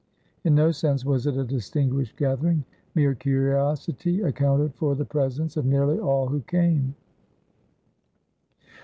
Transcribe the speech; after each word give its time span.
In 0.43 0.55
no 0.55 0.71
sense 0.71 1.05
was 1.05 1.27
it 1.27 1.37
a 1.37 1.43
distinguished 1.43 2.17
gathering; 2.17 2.65
mere 2.95 3.13
curiosity 3.13 4.21
accounted 4.23 4.73
for 4.73 4.95
the 4.95 5.05
presence 5.05 5.57
of 5.57 5.65
nearly 5.67 5.99
all 5.99 6.25
who 6.25 6.39
came. 6.41 6.95